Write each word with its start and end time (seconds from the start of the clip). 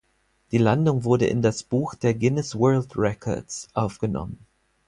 Die 0.51 0.57
Landung 0.57 1.03
wurde 1.03 1.27
in 1.27 1.43
das 1.43 1.61
Buch 1.61 1.93
der 1.93 2.15
Guinness 2.15 2.57
World 2.57 2.97
Records 2.97 3.67
aufgenommen. 3.75 4.39